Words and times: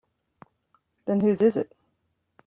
Then 1.05 1.19
whose 1.21 1.43
is 1.43 1.57
it? 1.57 1.71